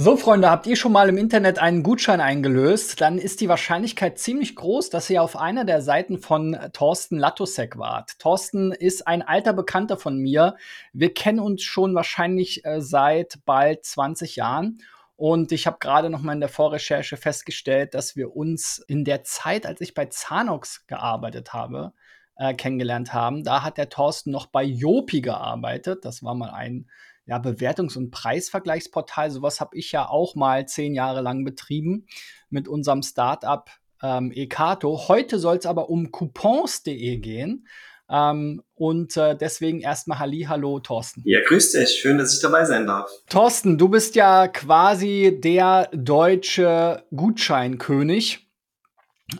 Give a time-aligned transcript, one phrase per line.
[0.00, 3.00] So, Freunde, habt ihr schon mal im Internet einen Gutschein eingelöst?
[3.00, 7.78] Dann ist die Wahrscheinlichkeit ziemlich groß, dass ihr auf einer der Seiten von Thorsten Latosek
[7.78, 8.16] wart.
[8.20, 10.54] Thorsten ist ein alter Bekannter von mir.
[10.92, 14.78] Wir kennen uns schon wahrscheinlich äh, seit bald 20 Jahren.
[15.16, 19.24] Und ich habe gerade noch mal in der Vorrecherche festgestellt, dass wir uns in der
[19.24, 21.92] Zeit, als ich bei Zanox gearbeitet habe,
[22.36, 23.42] äh, kennengelernt haben.
[23.42, 26.04] Da hat der Thorsten noch bei Jopi gearbeitet.
[26.04, 26.88] Das war mal ein
[27.28, 29.30] ja, Bewertungs- und Preisvergleichsportal.
[29.30, 32.06] Sowas habe ich ja auch mal zehn Jahre lang betrieben
[32.48, 33.70] mit unserem Startup
[34.02, 35.08] ähm, Ekato.
[35.08, 37.68] Heute soll es aber um coupons.de gehen.
[38.10, 41.22] Ähm, und äh, deswegen erstmal Halli, hallo Thorsten.
[41.26, 41.90] Ja, grüß dich.
[41.90, 43.10] Schön, dass ich dabei sein darf.
[43.28, 48.48] Thorsten, du bist ja quasi der deutsche Gutscheinkönig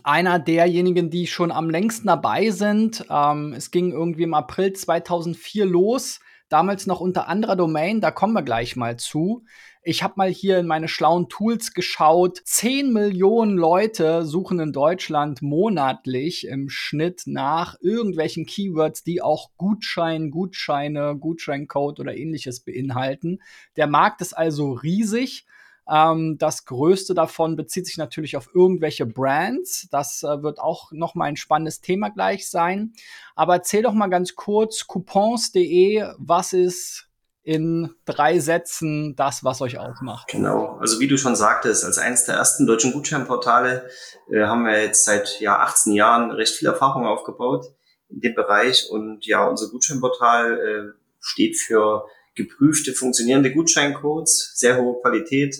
[0.03, 3.03] einer derjenigen, die schon am längsten dabei sind.
[3.09, 8.33] Ähm, es ging irgendwie im April 2004 los damals noch unter anderer Domain, da kommen
[8.33, 9.45] wir gleich mal zu.
[9.81, 12.41] Ich habe mal hier in meine schlauen Tools geschaut.
[12.43, 20.31] 10 Millionen Leute suchen in Deutschland monatlich im Schnitt nach irgendwelchen Keywords, die auch Gutschein,
[20.31, 23.39] Gutscheine, Gutscheincode oder ähnliches beinhalten.
[23.77, 25.45] Der Markt ist also riesig.
[25.89, 29.87] Ähm, das größte davon bezieht sich natürlich auf irgendwelche Brands.
[29.91, 32.93] Das äh, wird auch noch mal ein spannendes Thema gleich sein.
[33.35, 37.09] Aber erzähl doch mal ganz kurz coupons.de, was ist
[37.41, 40.27] in drei Sätzen das, was euch ausmacht.
[40.29, 43.89] Genau, also wie du schon sagtest, als eines der ersten deutschen Gutscheinportale
[44.31, 47.65] äh, haben wir jetzt seit ja, 18 Jahren recht viel Erfahrung aufgebaut
[48.09, 55.01] in dem Bereich und ja, unser Gutscheinportal äh, steht für geprüfte, funktionierende Gutscheincodes, sehr hohe
[55.01, 55.55] Qualität,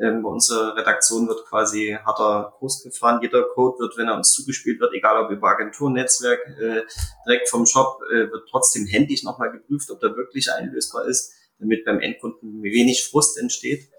[0.00, 3.20] ähm, bei unserer Redaktion wird quasi harter Kurs gefahren.
[3.22, 6.82] Jeder Code wird, wenn er uns zugespielt wird, egal ob über Agenturnetzwerk, äh,
[7.26, 11.84] direkt vom Shop, äh, wird trotzdem händisch nochmal geprüft, ob der wirklich einlösbar ist, damit
[11.84, 13.90] beim Endkunden wenig Frust entsteht.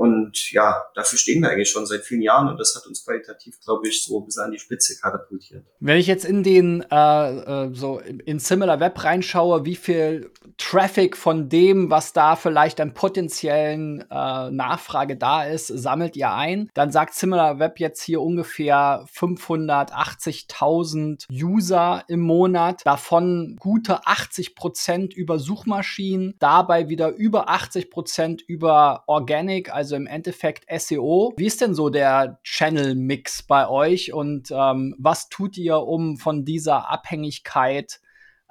[0.00, 3.60] Und ja, dafür stehen wir eigentlich schon seit vielen Jahren und das hat uns qualitativ,
[3.60, 5.66] glaube ich, so bisschen an die Spitze katapultiert.
[5.78, 11.18] Wenn ich jetzt in den äh, äh, so in Similar Web reinschaue, wie viel Traffic
[11.18, 16.90] von dem, was da vielleicht an potenziellen äh, Nachfrage da ist, sammelt ihr ein, dann
[16.90, 25.38] sagt Similar Web jetzt hier ungefähr 580.000 User im Monat, davon gute 80 Prozent über
[25.38, 31.34] Suchmaschinen, dabei wieder über 80 Prozent über Organic, also also im Endeffekt SEO.
[31.36, 36.44] Wie ist denn so der Channel-Mix bei euch und ähm, was tut ihr, um von
[36.44, 38.00] dieser Abhängigkeit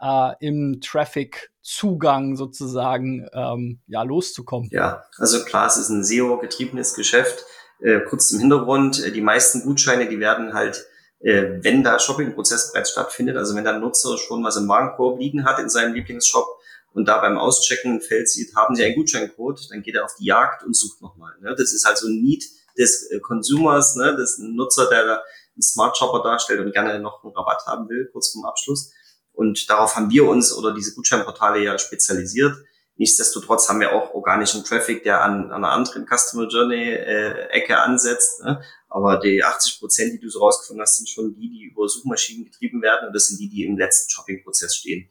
[0.01, 4.69] äh, im Traffic-Zugang sozusagen ähm, ja, loszukommen?
[4.73, 7.45] Ja, also klar, es ist ein SEO-getriebenes Geschäft.
[7.81, 10.85] Äh, kurz zum Hintergrund, äh, die meisten Gutscheine, die werden halt
[11.21, 15.45] äh, wenn da Shopping-Prozess bereits stattfindet, also wenn der Nutzer schon was im Warenkorb liegen
[15.45, 16.47] hat in seinem Lieblingsshop,
[16.93, 20.15] und da beim Auschecken ein Feld sieht, haben Sie einen Gutscheincode, dann geht er auf
[20.19, 21.33] die Jagd und sucht nochmal.
[21.41, 21.55] Ne?
[21.57, 22.43] Das ist also ein Need
[22.77, 24.15] des äh, Consumers, ne?
[24.15, 28.31] des Nutzer, der einen Smart Shopper darstellt und gerne noch einen Rabatt haben will, kurz
[28.31, 28.91] vorm Abschluss.
[29.33, 32.55] Und darauf haben wir uns oder diese Gutscheinportale ja spezialisiert.
[32.95, 37.77] Nichtsdestotrotz haben wir auch organischen Traffic, der an, an einer anderen Customer Journey äh, Ecke
[37.77, 38.43] ansetzt.
[38.43, 38.61] Ne?
[38.89, 42.43] Aber die 80 Prozent, die du so rausgefunden hast, sind schon die, die über Suchmaschinen
[42.43, 45.09] getrieben werden und das sind die, die im letzten Shopping-Prozess stehen.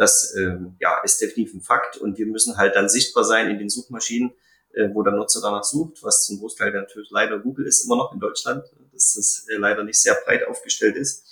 [0.00, 3.58] Das ähm, ja, ist definitiv ein Fakt und wir müssen halt dann sichtbar sein in
[3.58, 4.32] den Suchmaschinen,
[4.72, 8.10] äh, wo der Nutzer danach sucht, was zum Großteil natürlich leider Google ist immer noch
[8.14, 11.26] in Deutschland, dass das äh, leider nicht sehr breit aufgestellt ist.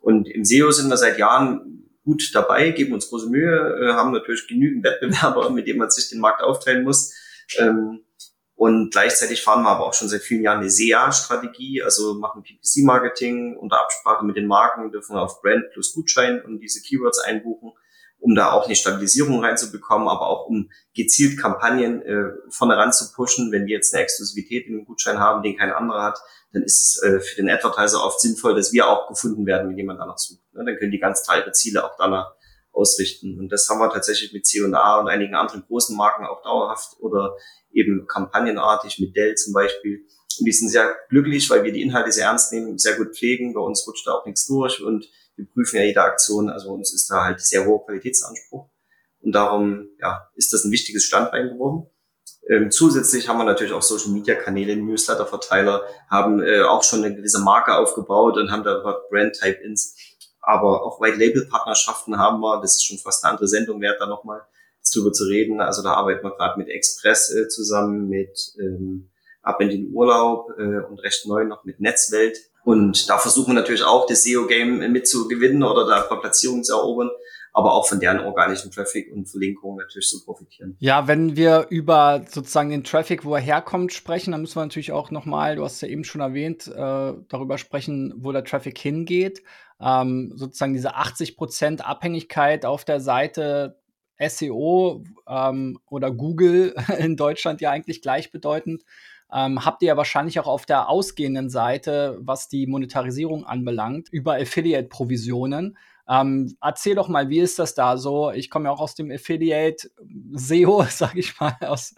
[0.00, 4.12] Und im SEO sind wir seit Jahren gut dabei, geben uns große Mühe, äh, haben
[4.12, 7.12] natürlich genügend Wettbewerber, mit denen man sich den Markt aufteilen muss.
[7.58, 8.06] Ähm,
[8.54, 13.58] und gleichzeitig fahren wir aber auch schon seit vielen Jahren eine SEA-Strategie, also machen PPC-Marketing
[13.58, 17.74] unter Absprache mit den Marken, dürfen wir auf Brand plus Gutschein und diese Keywords einbuchen
[18.24, 23.12] um da auch eine Stabilisierung reinzubekommen, aber auch um gezielt Kampagnen äh, vorne ran zu
[23.12, 23.52] pushen.
[23.52, 26.18] Wenn wir jetzt eine Exklusivität in einem Gutschein haben, den kein anderer hat,
[26.54, 29.76] dann ist es äh, für den Advertiser oft sinnvoll, dass wir auch gefunden werden, wenn
[29.76, 30.40] jemand danach sucht.
[30.54, 30.64] Ne?
[30.64, 32.32] Dann können die ganz teure Ziele auch danach
[32.72, 33.38] ausrichten.
[33.38, 37.36] Und das haben wir tatsächlich mit C&A und einigen anderen großen Marken auch dauerhaft oder
[37.74, 40.06] eben kampagnenartig mit Dell zum Beispiel.
[40.40, 43.52] Und die sind sehr glücklich, weil wir die Inhalte sehr ernst nehmen, sehr gut pflegen.
[43.52, 46.92] Bei uns rutscht da auch nichts durch und wir prüfen ja jede Aktion, also uns
[46.92, 48.68] ist da halt sehr hoher Qualitätsanspruch.
[49.20, 51.88] Und darum ja, ist das ein wichtiges Standbein geworden.
[52.48, 57.02] Ähm, zusätzlich haben wir natürlich auch Social Media Kanäle, Newsletter Verteiler, haben äh, auch schon
[57.02, 59.96] eine gewisse Marke aufgebaut und haben da Brand Type Ins.
[60.42, 62.60] Aber auch White Label Partnerschaften haben wir.
[62.60, 64.42] Das ist schon fast eine andere Sendung wert, da nochmal
[64.92, 65.62] drüber zu reden.
[65.62, 69.10] Also da arbeiten wir gerade mit Express äh, zusammen, mit ähm,
[69.42, 72.38] Ab in den Urlaub äh, und recht neu noch mit Netzwelt.
[72.64, 77.10] Und da versuchen wir natürlich auch das SEO-Game mitzugewinnen oder da Platzierungen zu erobern.
[77.56, 80.76] aber auch von deren organischen Traffic und Verlinkungen natürlich zu profitieren.
[80.80, 84.90] Ja, wenn wir über sozusagen den Traffic, wo er herkommt, sprechen, dann müssen wir natürlich
[84.90, 89.44] auch nochmal, du hast ja eben schon erwähnt, äh, darüber sprechen, wo der Traffic hingeht.
[89.80, 93.78] Ähm, sozusagen diese 80% Abhängigkeit auf der Seite
[94.18, 98.82] SEO ähm, oder Google in Deutschland ja eigentlich gleichbedeutend.
[99.34, 104.34] Ähm, habt ihr ja wahrscheinlich auch auf der ausgehenden Seite, was die Monetarisierung anbelangt, über
[104.36, 105.76] Affiliate-Provisionen.
[106.08, 108.30] Ähm, erzähl doch mal, wie ist das da so?
[108.30, 109.90] Ich komme ja auch aus dem Affiliate
[110.32, 111.94] SEO, sage ich mal, aus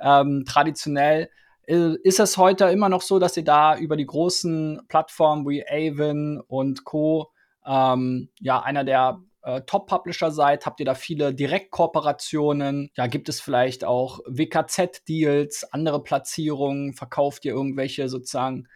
[0.00, 1.30] ähm, traditionell.
[1.66, 6.42] Ist es heute immer noch so, dass ihr da über die großen Plattformen wie Avon
[6.48, 7.30] und Co.
[7.64, 10.66] Ähm, ja einer der äh, Top-Publisher seid?
[10.66, 12.90] Habt ihr da viele Direktkooperationen?
[12.94, 16.94] Ja, gibt es vielleicht auch WKZ-Deals, andere Platzierungen?
[16.94, 18.66] Verkauft ihr irgendwelche sozusagen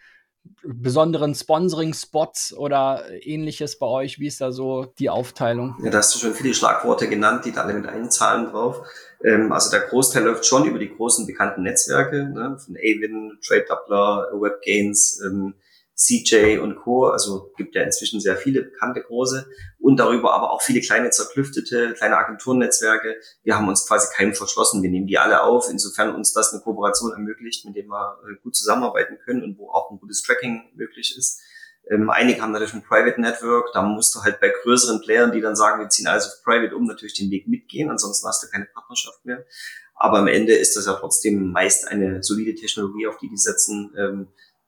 [0.63, 4.19] besonderen Sponsoring-Spots oder ähnliches bei euch?
[4.19, 5.75] Wie ist da so die Aufteilung?
[5.83, 8.81] Ja, da hast du schon viele Schlagworte genannt, die da alle mit einzahlen drauf.
[9.23, 13.65] Ähm, also der Großteil läuft schon über die großen bekannten Netzwerke, ne, von Avin, Trade
[13.67, 15.55] Doubler, WebGains, ähm,
[15.95, 17.07] CJ und Co.
[17.07, 19.47] Also gibt ja inzwischen sehr viele bekannte große
[19.79, 23.15] und darüber aber auch viele kleine zerklüftete, kleine Agenturnetzwerke.
[23.43, 24.83] Wir haben uns quasi keinem verschlossen.
[24.83, 28.35] Wir nehmen die alle auf, insofern uns das eine Kooperation ermöglicht, mit dem wir äh,
[28.43, 31.41] gut zusammenarbeiten können und wo auch ein gutes Tracking möglich ist.
[31.89, 35.41] Ähm, einige haben natürlich ein Private Network, da musst du halt bei größeren Playern, die
[35.41, 38.47] dann sagen, wir ziehen alles auf Private um, natürlich den Weg mitgehen, ansonsten hast du
[38.47, 39.45] keine Partnerschaft mehr.
[39.93, 43.93] Aber am Ende ist das ja trotzdem meist eine solide Technologie, auf die die setzen,
[43.97, 44.27] ähm,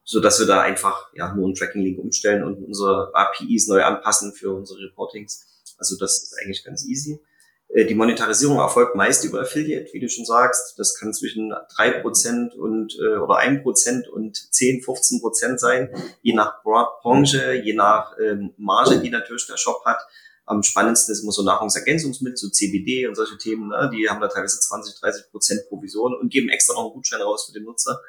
[0.09, 4.31] so dass wir da einfach ja nur einen Tracking-Link umstellen und unsere APIs neu anpassen
[4.31, 5.45] für unsere Reportings.
[5.77, 7.19] Also das ist eigentlich ganz easy.
[7.67, 10.79] Äh, die Monetarisierung erfolgt meist über Affiliate, wie du schon sagst.
[10.79, 15.89] Das kann zwischen drei Prozent und äh, oder ein Prozent und 10, 15 Prozent sein,
[16.21, 19.99] je nach Branche, je nach ähm, Marge, die natürlich der Shop hat.
[20.45, 23.67] Am spannendsten ist immer so Nahrungsergänzungsmittel, so CBD und solche Themen.
[23.67, 23.91] Ne?
[23.93, 27.47] Die haben da teilweise 20, 30 Prozent Provision und geben extra noch einen Gutschein raus
[27.47, 27.99] für den Nutzer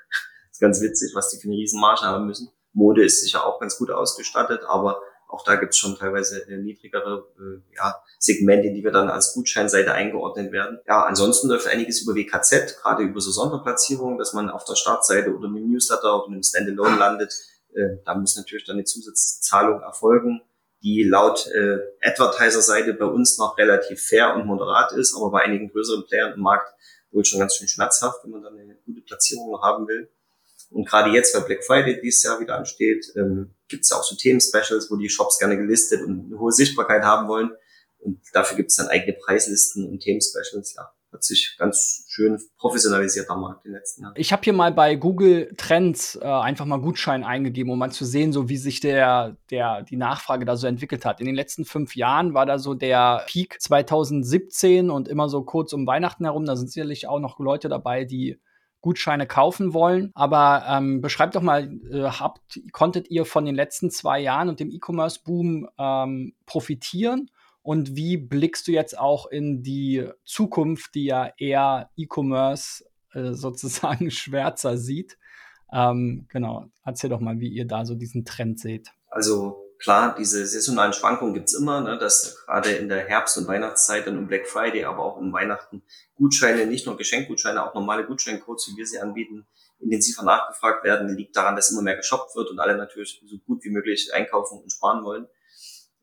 [0.58, 2.50] ist ganz witzig, was die für eine Riesenmarge haben müssen.
[2.72, 7.28] Mode ist sicher auch ganz gut ausgestattet, aber auch da gibt's schon teilweise äh, niedrigere
[7.38, 10.80] äh, ja, Segmente, die wir dann als Gutscheinseite eingeordnet werden.
[10.86, 15.34] Ja, ansonsten läuft einiges über WKZ, gerade über so Sonderplatzierungen, dass man auf der Startseite
[15.34, 17.34] oder einem Newsletter oder einem Standalone landet.
[17.74, 20.40] Äh, da muss natürlich dann eine Zusatzzahlung erfolgen,
[20.82, 25.70] die laut äh, Advertiser-Seite bei uns noch relativ fair und moderat ist, aber bei einigen
[25.70, 26.72] größeren Playern im Markt
[27.10, 30.10] wohl schon ganz schön schmerzhaft, wenn man dann eine gute Platzierung noch haben will.
[30.70, 34.04] Und gerade jetzt, weil Black Friday dieses Jahr wieder ansteht, ähm, gibt es ja auch
[34.04, 37.50] so Themen-Specials, wo die Shops gerne gelistet und eine hohe Sichtbarkeit haben wollen.
[37.98, 43.30] Und dafür gibt es dann eigene Preislisten und Themen-Specials, ja hat sich ganz schön professionalisiert
[43.30, 44.14] am Markt in den letzten Jahren.
[44.16, 48.04] Ich habe hier mal bei Google Trends äh, einfach mal Gutschein eingegeben, um mal zu
[48.04, 51.20] sehen, so wie sich der, der, die Nachfrage da so entwickelt hat.
[51.20, 55.72] In den letzten fünf Jahren war da so der Peak 2017 und immer so kurz
[55.72, 56.44] um Weihnachten herum.
[56.44, 58.38] Da sind sicherlich auch noch Leute dabei, die
[58.80, 60.10] Gutscheine kaufen wollen.
[60.14, 64.60] Aber ähm, beschreibt doch mal, äh, habt, konntet ihr von den letzten zwei Jahren und
[64.60, 67.30] dem E-Commerce-Boom ähm, profitieren?
[67.62, 74.10] Und wie blickst du jetzt auch in die Zukunft, die ja eher E-Commerce äh, sozusagen
[74.10, 75.18] schwärzer sieht?
[75.70, 78.90] Ähm, genau, erzähl doch mal, wie ihr da so diesen Trend seht.
[79.10, 84.06] Also klar, diese saisonalen Schwankungen gibt's immer, ne, dass gerade in der Herbst- und Weihnachtszeit
[84.06, 85.82] und um Black Friday, aber auch um Weihnachten
[86.16, 89.46] Gutscheine, nicht nur Geschenkgutscheine, auch normale Gutscheincodes, wie wir sie anbieten,
[89.80, 93.64] intensiver nachgefragt werden, liegt daran, dass immer mehr geshoppt wird und alle natürlich so gut
[93.64, 95.28] wie möglich einkaufen und sparen wollen.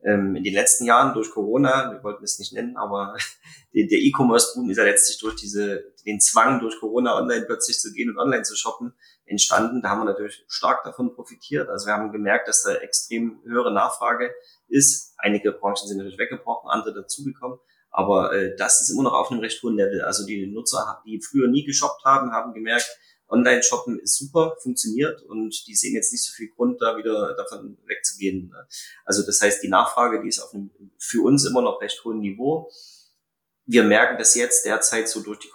[0.06, 3.18] Ähm, in den letzten Jahren durch Corona, wir wollten es nicht nennen, aber
[3.74, 8.12] der E-Commerce-Boom ist ja letztlich durch diese, den Zwang durch Corona online plötzlich zu gehen
[8.12, 8.94] und online zu shoppen,
[9.26, 9.82] entstanden.
[9.82, 11.70] Da haben wir natürlich stark davon profitiert.
[11.70, 14.32] Also wir haben gemerkt, dass da extrem höhere Nachfrage
[14.68, 15.16] ist.
[15.18, 17.58] Einige Branchen sind natürlich weggebrochen, andere dazugekommen.
[17.90, 20.02] Aber äh, das ist immer noch auf einem recht hohen Level.
[20.02, 22.88] Also die Nutzer, die früher nie geshoppt haben, haben gemerkt,
[23.28, 27.78] Online-Shoppen ist super, funktioniert und die sehen jetzt nicht so viel Grund, da wieder davon
[27.86, 28.54] wegzugehen.
[29.04, 32.20] Also das heißt, die Nachfrage, die ist auf einem für uns immer noch recht hohen
[32.20, 32.70] Niveau
[33.66, 35.50] wir merken das jetzt derzeit so durch die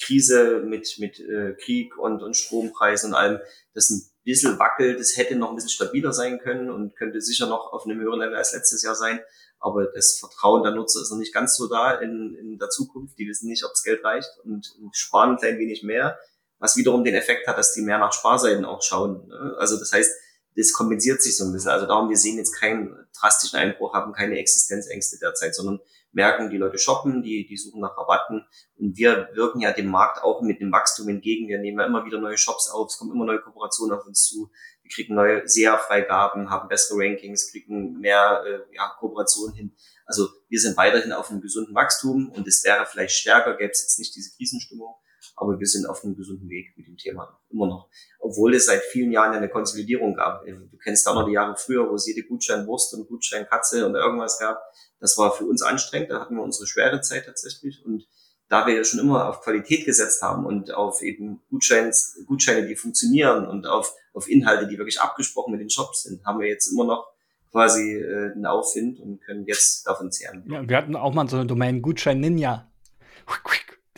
[0.00, 3.40] Krise mit, mit äh, Krieg und, und Strompreisen und allem,
[3.74, 5.00] das ein bisschen wackelt.
[5.00, 8.20] Das hätte noch ein bisschen stabiler sein können und könnte sicher noch auf einem höheren
[8.20, 9.20] Level als letztes Jahr sein.
[9.58, 13.18] Aber das Vertrauen der Nutzer ist noch nicht ganz so da in, in der Zukunft.
[13.18, 16.16] Die wissen nicht, ob das Geld reicht und sparen ein klein wenig mehr,
[16.58, 19.28] was wiederum den Effekt hat, dass die mehr nach Sparseiten auch schauen.
[19.28, 19.54] Ne?
[19.58, 20.10] Also das heißt,
[20.56, 21.70] das kompensiert sich so ein bisschen.
[21.70, 26.56] Also darum, wir sehen jetzt keinen drastischen Einbruch, haben keine Existenzängste derzeit, sondern merken, die
[26.56, 28.44] Leute shoppen, die, die suchen nach Rabatten.
[28.76, 31.48] Und wir wirken ja dem Markt auch mit dem Wachstum entgegen.
[31.48, 34.24] Wir nehmen ja immer wieder neue Shops auf, es kommen immer neue Kooperationen auf uns
[34.24, 34.50] zu.
[34.82, 39.76] Wir kriegen neue SEA-Freigaben, haben bessere Rankings, kriegen mehr äh, ja, Kooperationen hin.
[40.06, 43.82] Also wir sind weiterhin auf einem gesunden Wachstum und es wäre vielleicht stärker, gäbe es
[43.82, 44.94] jetzt nicht diese Krisenstimmung
[45.40, 47.88] aber wir sind auf einem gesunden Weg mit dem Thema immer noch.
[48.18, 50.44] Obwohl es seit vielen Jahren eine Konsolidierung gab.
[50.44, 54.38] Du kennst da noch die Jahre früher, wo es jede Gutscheinwurst und Gutscheinkatze und irgendwas
[54.38, 54.60] gab.
[55.00, 58.06] Das war für uns anstrengend, da hatten wir unsere schwere Zeit tatsächlich und
[58.48, 62.76] da wir ja schon immer auf Qualität gesetzt haben und auf eben Gutscheins, Gutscheine, die
[62.76, 66.72] funktionieren und auf, auf Inhalte, die wirklich abgesprochen mit den Shops sind, haben wir jetzt
[66.72, 67.06] immer noch
[67.50, 70.44] quasi äh, einen Aufwind und können jetzt davon zehren.
[70.48, 72.70] Ja, wir hatten auch mal so eine Domain Gutschein Ninja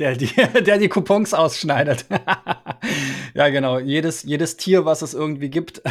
[0.01, 0.27] der die,
[0.65, 2.07] der die Coupons ausschneidet.
[3.35, 3.79] ja, genau.
[3.79, 5.83] Jedes, jedes Tier, was es irgendwie gibt,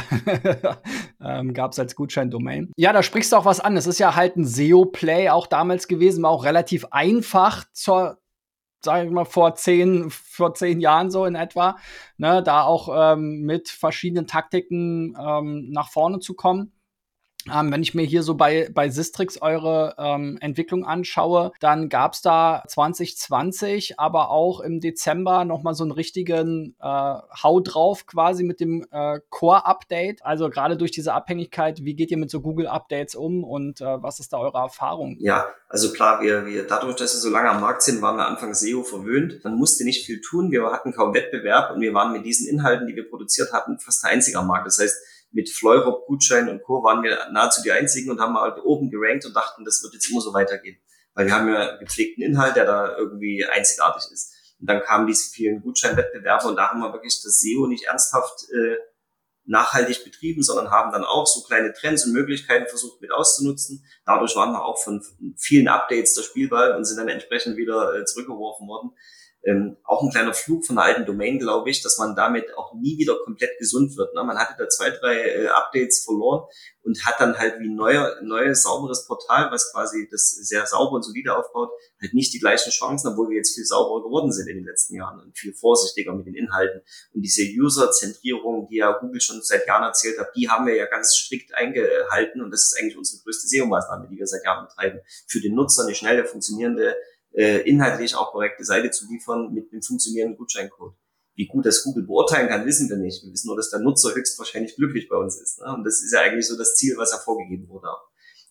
[1.24, 2.74] ähm, gab es als Gutschein-Domain.
[2.76, 3.78] Ja, da sprichst du auch was an.
[3.78, 8.18] Es ist ja halt ein SEO-Play auch damals gewesen, war auch relativ einfach zur
[8.82, 11.76] sage ich mal, vor zehn, vor zehn Jahren so in etwa,
[12.16, 16.72] ne, da auch ähm, mit verschiedenen Taktiken ähm, nach vorne zu kommen.
[17.52, 22.14] Ähm, wenn ich mir hier so bei, bei Sistrix eure ähm, Entwicklung anschaue, dann gab
[22.14, 28.44] es da 2020, aber auch im Dezember nochmal so einen richtigen äh, Hau drauf quasi
[28.44, 30.26] mit dem äh, Core-Update.
[30.26, 34.20] Also gerade durch diese Abhängigkeit, wie geht ihr mit so Google-Updates um und äh, was
[34.20, 35.16] ist da eure Erfahrung?
[35.20, 38.28] Ja, also klar, wir, wir dadurch, dass wir so lange am Markt sind, waren wir
[38.28, 39.44] Anfang SEO verwöhnt.
[39.44, 42.88] Man musste nicht viel tun, wir hatten kaum Wettbewerb und wir waren mit diesen Inhalten,
[42.88, 44.68] die wir produziert hatten, fast der einzige am Markt.
[44.68, 44.98] Das heißt,
[45.32, 46.84] mit Fleurop, Gutschein und Co.
[46.84, 50.10] waren wir nahezu die einzigen und haben halt oben gerankt und dachten, das wird jetzt
[50.10, 50.78] immer so weitergehen.
[51.14, 54.34] Weil wir haben ja gepflegten Inhalt, der da irgendwie einzigartig ist.
[54.60, 58.46] Und dann kamen diese vielen Gutscheinwettbewerbe und da haben wir wirklich das SEO nicht ernsthaft
[58.52, 58.78] äh,
[59.46, 63.86] nachhaltig betrieben, sondern haben dann auch so kleine Trends und Möglichkeiten versucht mit auszunutzen.
[64.06, 65.04] Dadurch waren wir auch von
[65.38, 68.92] vielen Updates der Spielball und sind dann entsprechend wieder äh, zurückgeworfen worden
[69.44, 72.74] ähm, auch ein kleiner Flug von der alten Domain, glaube ich, dass man damit auch
[72.74, 74.14] nie wieder komplett gesund wird.
[74.14, 74.24] Ne?
[74.24, 76.46] Man hatte da zwei, drei äh, Updates verloren
[76.84, 80.98] und hat dann halt wie ein neuer, neues, sauberes Portal, was quasi das sehr sauber
[80.98, 81.70] und solide aufbaut,
[82.02, 84.96] halt nicht die gleichen Chancen, obwohl wir jetzt viel sauberer geworden sind in den letzten
[84.96, 86.82] Jahren und viel vorsichtiger mit den Inhalten.
[87.14, 90.86] Und diese User-Zentrierung, die ja Google schon seit Jahren erzählt hat, die haben wir ja
[90.86, 95.00] ganz strikt eingehalten und das ist eigentlich unsere größte SEO-Maßnahme, die wir seit Jahren betreiben.
[95.28, 96.96] Für den Nutzer eine schnelle, funktionierende
[97.34, 100.94] äh, inhaltlich auch korrekte Seite zu liefern mit einem funktionierenden Gutscheincode.
[101.36, 103.24] Wie gut das Google beurteilen kann, wissen wir nicht.
[103.24, 105.60] Wir wissen nur, dass der Nutzer höchstwahrscheinlich glücklich bei uns ist.
[105.60, 105.74] Ne?
[105.74, 107.88] Und das ist ja eigentlich so das Ziel, was hervorgegeben wurde.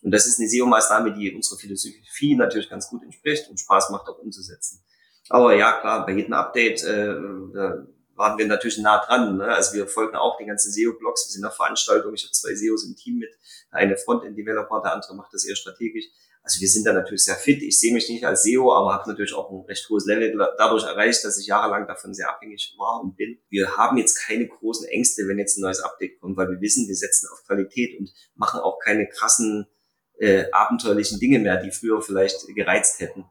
[0.01, 4.07] Und das ist eine SEO-Maßnahme, die unserer Philosophie natürlich ganz gut entspricht und Spaß macht
[4.07, 4.83] auch umzusetzen.
[5.29, 7.13] Aber ja, klar, bei jedem Update äh,
[7.53, 7.85] da
[8.19, 9.37] waren wir natürlich nah dran.
[9.37, 9.45] Ne?
[9.45, 11.27] Also wir folgen auch den ganzen SEO-Blogs.
[11.27, 12.13] Wir sind auf Veranstaltungen.
[12.15, 13.31] Ich habe zwei SEOs im Team mit.
[13.71, 16.05] Der eine Frontend-Developer, der andere macht das eher strategisch.
[16.49, 17.61] Also wir sind da natürlich sehr fit.
[17.61, 20.83] Ich sehe mich nicht als SEO, aber habe natürlich auch ein recht hohes Level dadurch
[20.83, 23.37] erreicht, dass ich jahrelang davon sehr abhängig war und bin.
[23.49, 26.87] Wir haben jetzt keine großen Ängste, wenn jetzt ein neues Update kommt, weil wir wissen,
[26.87, 29.67] wir setzen auf Qualität und machen auch keine krassen
[30.17, 33.25] äh, abenteuerlichen Dinge mehr, die früher vielleicht gereizt hätten.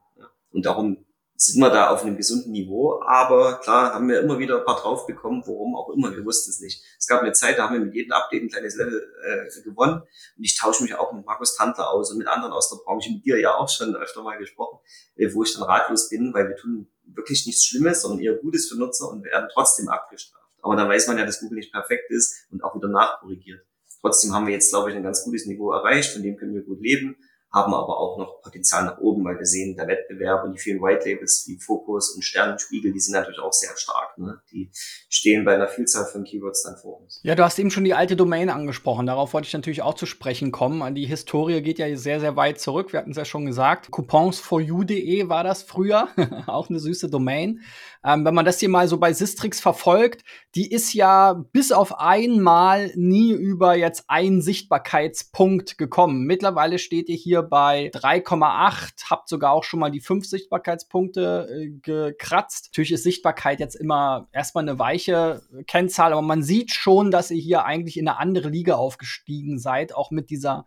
[0.51, 1.05] Und darum
[1.41, 3.01] sind wir da auf einem gesunden Niveau.
[3.01, 6.49] Aber klar, haben wir immer wieder ein paar drauf bekommen, warum auch immer, wir wussten
[6.51, 6.83] es nicht.
[6.99, 10.01] Es gab eine Zeit, da haben wir mit jedem Update ein kleines Level äh, gewonnen.
[10.01, 13.11] Und ich tausche mich auch mit Markus Tantler aus und mit anderen aus der Branche,
[13.11, 14.79] mit dir ja auch schon öfter mal gesprochen,
[15.15, 18.67] äh, wo ich dann ratlos bin, weil wir tun wirklich nichts Schlimmes, sondern eher Gutes
[18.67, 20.43] für Nutzer und werden trotzdem abgestraft.
[20.61, 23.61] Aber da weiß man ja, dass Google nicht perfekt ist und auch wieder nachkorrigiert.
[24.01, 26.63] Trotzdem haben wir jetzt, glaube ich, ein ganz gutes Niveau erreicht, von dem können wir
[26.63, 27.15] gut leben
[27.51, 30.81] haben aber auch noch Potenzial nach oben, weil wir sehen, der Wettbewerb und die vielen
[30.81, 34.17] White Labels wie Focus und Sternenspiegel, die sind natürlich auch sehr stark.
[34.17, 34.39] Ne?
[34.51, 34.69] Die
[35.09, 37.19] stehen bei einer Vielzahl von Keywords dann vor uns.
[37.23, 39.07] Ja, du hast eben schon die alte Domain angesprochen.
[39.07, 40.93] Darauf wollte ich natürlich auch zu sprechen kommen.
[40.93, 42.93] Die Historie geht ja sehr, sehr weit zurück.
[42.93, 43.89] Wir hatten es ja schon gesagt.
[43.89, 46.09] Coupons4u.de war das früher.
[46.47, 47.61] auch eine süße Domain.
[48.05, 50.23] Ähm, wenn man das hier mal so bei Sistrix verfolgt,
[50.55, 56.25] die ist ja bis auf einmal nie über jetzt einen Sichtbarkeitspunkt gekommen.
[56.25, 61.69] Mittlerweile steht ihr hier bei 3,8, habt sogar auch schon mal die fünf Sichtbarkeitspunkte äh,
[61.81, 62.69] gekratzt.
[62.71, 67.41] Natürlich ist Sichtbarkeit jetzt immer erstmal eine weiche Kennzahl, aber man sieht schon, dass ihr
[67.41, 70.65] hier eigentlich in eine andere Liga aufgestiegen seid, auch mit dieser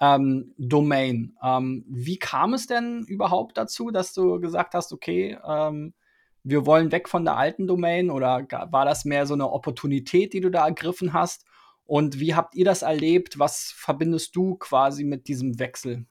[0.00, 1.36] ähm, Domain.
[1.42, 5.94] Ähm, wie kam es denn überhaupt dazu, dass du gesagt hast, okay, ähm,
[6.42, 10.40] wir wollen weg von der alten Domain oder war das mehr so eine Opportunität, die
[10.40, 11.44] du da ergriffen hast?
[11.90, 13.40] Und wie habt ihr das erlebt?
[13.40, 16.06] Was verbindest du quasi mit diesem Wechsel?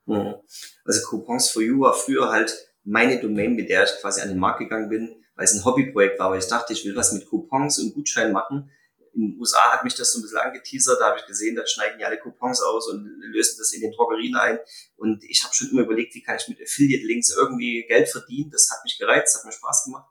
[0.84, 4.38] Also Coupons for You war früher halt meine Domain, mit der ich quasi an den
[4.38, 7.26] Markt gegangen bin, weil es ein Hobbyprojekt war, weil ich dachte, ich will was mit
[7.26, 8.70] Coupons und Gutscheinen machen.
[9.14, 11.66] in den USA hat mich das so ein bisschen angeteasert, da habe ich gesehen, da
[11.66, 14.58] schneiden die alle Coupons aus und lösen das in den Drogerien ein.
[14.96, 18.50] Und ich habe schon immer überlegt, wie kann ich mit Affiliate-Links irgendwie Geld verdienen.
[18.50, 20.09] Das hat mich gereizt, hat mir Spaß gemacht.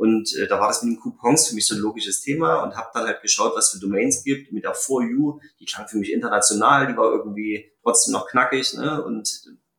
[0.00, 2.74] Und äh, da war das mit den Coupons für mich so ein logisches Thema und
[2.74, 4.50] habe dann halt geschaut, was für Domains gibt.
[4.50, 8.72] Mit der For You, die klang für mich international, die war irgendwie trotzdem noch knackig.
[8.74, 9.04] Ne?
[9.04, 9.28] Und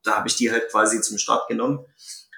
[0.03, 1.85] da habe ich die halt quasi zum Start genommen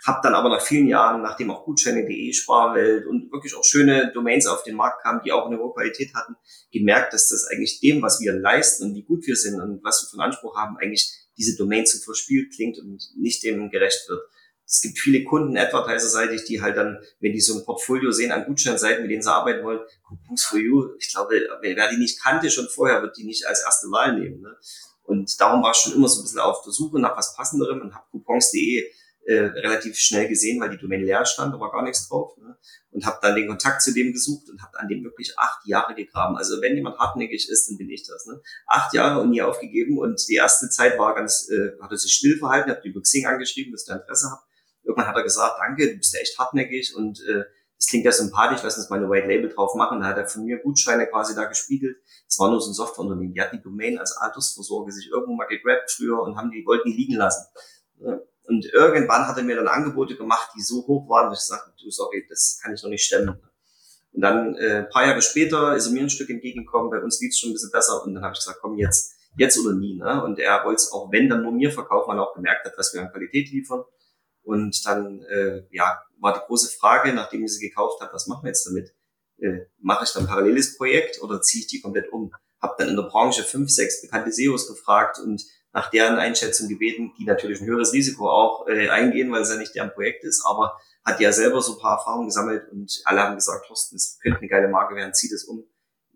[0.06, 4.48] habe dann aber nach vielen Jahren, nachdem auch Gutscheine.de, Sparwelt und wirklich auch schöne Domains
[4.48, 6.36] auf den Markt kamen, die auch eine hohe Qualität hatten,
[6.72, 10.04] gemerkt, dass das eigentlich dem, was wir leisten und wie gut wir sind und was
[10.04, 14.22] wir einen Anspruch haben, eigentlich diese Domain zu verspielt klingt und nicht dem gerecht wird.
[14.66, 18.46] Es gibt viele Kunden, advertiser-seitig, die halt dann, wenn die so ein Portfolio sehen an
[18.46, 22.50] Gutscheinseiten, mit denen sie arbeiten wollen, Coupons for You, ich glaube, wer die nicht kannte
[22.50, 24.42] schon vorher, wird die nicht als erste Wahl nehmen.
[24.42, 24.56] Ne?
[25.04, 27.82] Und darum war ich schon immer so ein bisschen auf der Suche nach was Passenderem
[27.82, 28.90] und habe Coupons.de
[29.26, 32.36] äh, relativ schnell gesehen, weil die Domain leer stand, da war gar nichts drauf.
[32.38, 32.58] Ne?
[32.92, 35.96] Und habe dann den Kontakt zu dem gesucht und habe an dem wirklich acht Jahre
[35.96, 36.36] gegraben.
[36.36, 38.26] Also wenn jemand hartnäckig ist, dann bin ich das.
[38.26, 38.42] Ne?
[38.68, 39.98] Acht Jahre und nie aufgegeben.
[39.98, 43.02] Und die erste Zeit war ganz, äh, hat er sich still verhalten, hat die über
[43.02, 44.40] Xing angeschrieben, dass der Interesse hat.
[44.84, 47.44] Irgendwann hat er gesagt, danke, du bist ja echt hartnäckig und äh,
[47.78, 50.00] das klingt ja sympathisch, lass uns mal eine White Label drauf machen.
[50.00, 51.98] Da hat er von mir Gutscheine quasi da gespiegelt.
[52.28, 53.34] Es war nur so ein Softwareunternehmen.
[53.34, 56.90] Die hat die Domain als Altersvorsorge sich irgendwo mal gegrabt früher und haben die, wollten
[56.90, 57.46] die liegen lassen.
[58.46, 61.68] Und irgendwann hat er mir dann Angebote gemacht, die so hoch waren, dass ich gesagt
[61.68, 63.38] habe, du, sorry, das kann ich noch nicht stemmen.
[64.14, 67.20] Und dann äh, ein paar Jahre später ist er mir ein Stück entgegengekommen, bei uns
[67.20, 69.74] lief es schon ein bisschen besser und dann habe ich gesagt, komm jetzt, jetzt oder
[69.74, 69.96] nie.
[69.96, 70.24] Ne?
[70.24, 72.74] Und er wollte es auch, wenn, dann nur mir verkaufen, weil er auch gemerkt hat,
[72.78, 73.84] was wir an Qualität liefern.
[74.44, 78.44] Und dann äh, ja, war die große Frage, nachdem ich sie gekauft habe, was machen
[78.44, 78.94] wir jetzt damit?
[79.38, 82.34] Äh, Mache ich dann ein paralleles Projekt oder ziehe ich die komplett um?
[82.62, 87.14] Habe dann in der Branche fünf, sechs bekannte SEOs gefragt und nach deren Einschätzung gebeten,
[87.18, 90.46] die natürlich ein höheres Risiko auch äh, eingehen, weil es ja nicht deren Projekt ist,
[90.46, 94.20] aber hat ja selber so ein paar Erfahrungen gesammelt und alle haben gesagt, Thorsten, das
[94.22, 95.66] könnte eine geile Marke werden, zieh das um,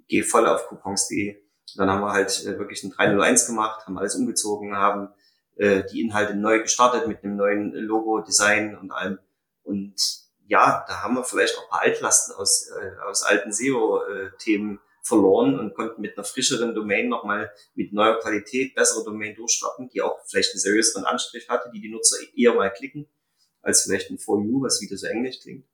[0.08, 1.42] geh voll auf coupons.de.
[1.76, 5.10] Dann haben wir halt äh, wirklich ein 301 gemacht, haben alles umgezogen, haben
[5.58, 9.20] äh, die Inhalte neu gestartet mit einem neuen Logo, Design und allem.
[9.64, 9.96] Und
[10.46, 15.60] ja, da haben wir vielleicht auch ein paar Altlasten aus, äh, aus alten SEO-Themen verloren
[15.60, 20.20] und konnten mit einer frischeren Domain nochmal mit neuer Qualität bessere Domain durchstarten, die auch
[20.26, 23.08] vielleicht einen seriöseren Anstrich hatte, die die Nutzer eher mal klicken,
[23.62, 25.66] als vielleicht ein For You, was wieder so englisch klingt.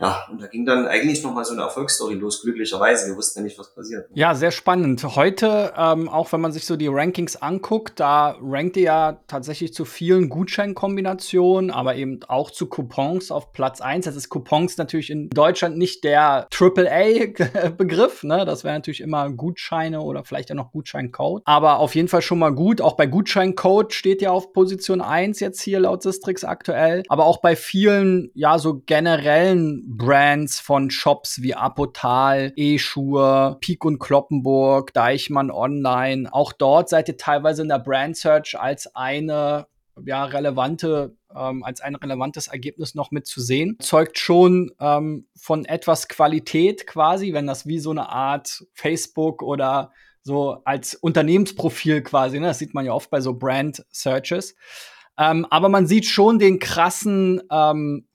[0.00, 3.08] Ja, und da ging dann eigentlich noch mal so eine Erfolgsstory los, glücklicherweise.
[3.08, 4.08] Wir wussten ja nicht, was passiert.
[4.14, 5.04] Ja, sehr spannend.
[5.04, 9.74] Heute, ähm, auch wenn man sich so die Rankings anguckt, da rankt ihr ja tatsächlich
[9.74, 14.06] zu vielen Gutscheinkombinationen, aber eben auch zu Coupons auf Platz eins.
[14.06, 18.46] Das ist Coupons natürlich in Deutschland nicht der AAA-Begriff, ne?
[18.46, 21.42] Das wäre natürlich immer Gutscheine oder vielleicht ja noch Gutscheincode.
[21.44, 22.80] Aber auf jeden Fall schon mal gut.
[22.80, 27.02] Auch bei Gutscheincode steht ja auf Position eins jetzt hier laut Sistrix aktuell.
[27.08, 33.98] Aber auch bei vielen, ja, so generellen Brands von Shops wie Apotal, E-Schuhe, Peak und
[33.98, 36.32] Kloppenburg, Deichmann Online.
[36.32, 39.66] Auch dort seid ihr teilweise in der Brand Search als eine
[40.04, 43.78] ja, relevante ähm, als ein relevantes Ergebnis noch mitzusehen.
[43.80, 49.92] Zeugt schon ähm, von etwas Qualität quasi, wenn das wie so eine Art Facebook oder
[50.22, 52.46] so als Unternehmensprofil quasi, ne?
[52.46, 54.54] das sieht man ja oft bei so Brand Searches.
[55.18, 58.06] Ähm, aber man sieht schon den krassen ähm,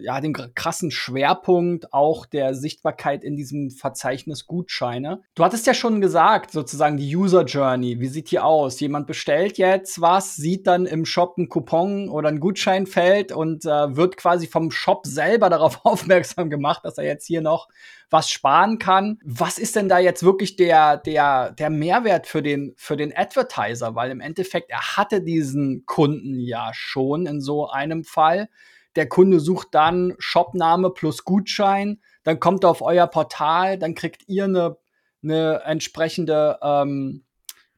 [0.00, 5.22] ja, den krassen Schwerpunkt auch der Sichtbarkeit in diesem Verzeichnis Gutscheine.
[5.34, 8.00] Du hattest ja schon gesagt, sozusagen die User Journey.
[8.00, 8.80] Wie sieht die aus?
[8.80, 13.96] Jemand bestellt jetzt was, sieht dann im Shop ein Coupon oder ein Gutscheinfeld und äh,
[13.96, 17.68] wird quasi vom Shop selber darauf aufmerksam gemacht, dass er jetzt hier noch
[18.10, 19.18] was sparen kann.
[19.24, 23.94] Was ist denn da jetzt wirklich der, der, der Mehrwert für den, für den Advertiser?
[23.94, 28.48] Weil im Endeffekt, er hatte diesen Kunden ja schon in so einem Fall.
[28.96, 34.28] Der Kunde sucht dann Shopname plus Gutschein, dann kommt er auf euer Portal, dann kriegt
[34.28, 34.76] ihr eine,
[35.22, 37.24] eine entsprechende ähm,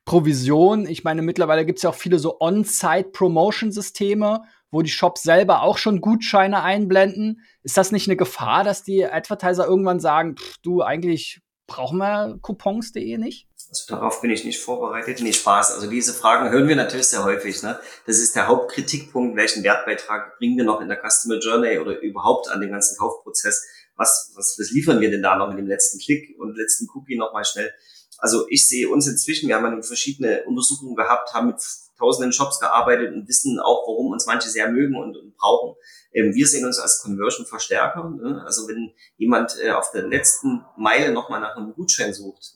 [0.04, 0.86] Provision.
[0.86, 5.78] Ich meine, mittlerweile gibt es ja auch viele so On-Site-Promotion-Systeme, wo die Shops selber auch
[5.78, 7.40] schon Gutscheine einblenden.
[7.62, 12.38] Ist das nicht eine Gefahr, dass die Advertiser irgendwann sagen, pff, du, eigentlich brauchen wir
[12.40, 13.48] coupons.de nicht?
[13.68, 15.20] Also darauf bin ich nicht vorbereitet.
[15.20, 15.72] Nee, Spaß.
[15.72, 17.62] Also diese Fragen hören wir natürlich sehr häufig.
[17.62, 17.78] Ne?
[18.06, 19.36] Das ist der Hauptkritikpunkt.
[19.36, 23.66] Welchen Wertbeitrag bringen wir noch in der Customer Journey oder überhaupt an den ganzen Kaufprozess?
[23.96, 27.16] Was, was, was liefern wir denn da noch mit dem letzten Klick und letzten Cookie
[27.16, 27.72] nochmal schnell?
[28.18, 31.60] Also ich sehe uns inzwischen, wir haben verschiedene Untersuchungen gehabt, haben mit
[31.98, 35.76] tausenden Shops gearbeitet und wissen auch, warum uns manche sehr mögen und, und brauchen.
[36.12, 38.10] Ähm, wir sehen uns als Conversion-Verstärker.
[38.10, 38.42] Ne?
[38.44, 42.55] Also wenn jemand äh, auf der letzten Meile nochmal nach einem Gutschein sucht,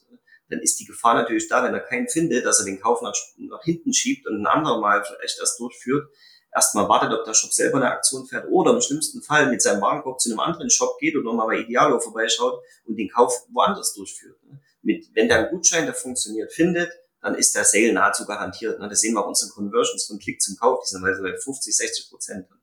[0.51, 3.15] dann ist die Gefahr natürlich da, wenn er keinen findet, dass er den Kauf nach,
[3.37, 6.09] nach hinten schiebt und ein anderer Mal vielleicht erst durchführt,
[6.53, 9.81] erstmal wartet, ob der Shop selber eine Aktion fährt oder im schlimmsten Fall mit seinem
[9.81, 13.93] Warenkorb zu einem anderen Shop geht oder mal bei Idealo vorbeischaut und den Kauf woanders
[13.93, 14.37] durchführt.
[14.83, 18.79] mit, wenn der Gutschein, der funktioniert, findet, dann ist der Sale nahezu garantiert.
[18.79, 18.89] Ne?
[18.89, 22.09] Das sehen wir unsere Conversions von Klick zum Kauf, die sind also bei 50, 60
[22.09, 22.49] Prozent.
[22.49, 22.57] Ne?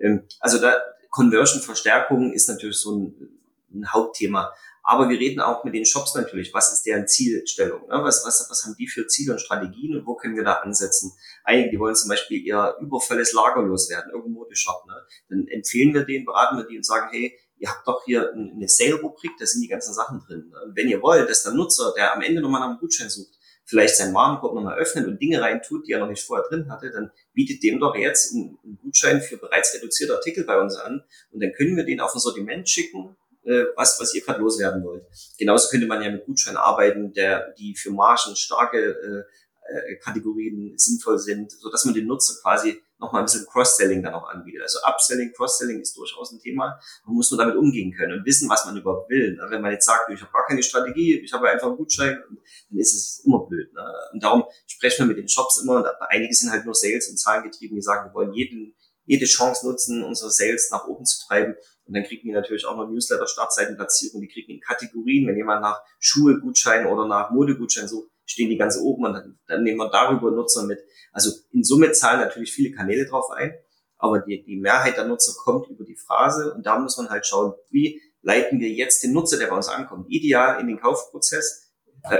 [0.00, 0.76] Ähm, also da
[1.10, 3.40] Conversion-Verstärkung ist natürlich so ein,
[3.72, 4.52] ein Hauptthema.
[4.90, 6.54] Aber wir reden auch mit den Shops natürlich.
[6.54, 7.82] Was ist deren Zielstellung?
[7.88, 8.02] Ne?
[8.02, 11.12] Was, was, was haben die für Ziele und Strategien und wo können wir da ansetzen?
[11.44, 14.86] Einige, die wollen zum Beispiel ihr übervolles Lager loswerden, irgendein Modeshop.
[14.86, 14.94] Ne?
[15.28, 18.66] Dann empfehlen wir denen, beraten wir die und sagen, hey, ihr habt doch hier eine
[18.66, 20.48] Sale-Rubrik, da sind die ganzen Sachen drin.
[20.48, 20.72] Ne?
[20.74, 23.94] Wenn ihr wollt, dass der Nutzer, der am Ende nochmal nach einem Gutschein sucht, vielleicht
[23.94, 27.10] seinen Warenkorb nochmal öffnet und Dinge reintut, die er noch nicht vorher drin hatte, dann
[27.34, 31.52] bietet dem doch jetzt einen Gutschein für bereits reduzierte Artikel bei uns an und dann
[31.52, 33.18] können wir den auf ein Sortiment schicken
[33.48, 35.04] äh, was, was ihr gerade loswerden wollt.
[35.38, 39.22] Genauso könnte man ja mit Gutscheinen arbeiten, der, die für Margen starke äh,
[39.68, 44.14] äh, Kategorien sinnvoll sind, so dass man den Nutzer quasi nochmal ein bisschen Cross-Selling dann
[44.14, 44.62] auch anbietet.
[44.62, 46.80] Also Upselling, Cross-Selling ist durchaus ein Thema.
[47.04, 49.36] Man muss nur damit umgehen können und wissen, was man überhaupt will.
[49.36, 49.46] Ne?
[49.50, 52.78] Wenn man jetzt sagt, ich habe gar keine Strategie, ich habe einfach einen Gutschein, dann
[52.78, 53.72] ist es immer blöd.
[53.72, 53.82] Ne?
[54.12, 57.18] Und darum sprechen wir mit den Shops immer, und einige sind halt nur Sales- und
[57.18, 61.54] Zahlengetrieben, die sagen, wir wollen jeden, jede Chance nutzen, unsere Sales nach oben zu treiben.
[61.88, 65.80] Und dann kriegen die natürlich auch noch Newsletter-Startseitenplatzierung, die kriegen in Kategorien, wenn jemand nach
[65.98, 70.30] Schuhe-Gutschein oder nach Modegutschein sucht, stehen die ganz oben und dann, dann nehmen wir darüber
[70.30, 70.78] Nutzer mit.
[71.12, 73.54] Also in Summe zahlen natürlich viele Kanäle drauf ein,
[73.96, 77.26] aber die, die Mehrheit der Nutzer kommt über die Phrase und da muss man halt
[77.26, 81.72] schauen, wie leiten wir jetzt den Nutzer, der bei uns ankommt, ideal in den Kaufprozess,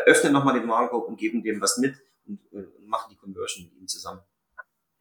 [0.06, 1.94] öffnen nochmal den Warenkorb und geben dem was mit
[2.26, 4.20] und, und äh, machen die Conversion mit ihm zusammen.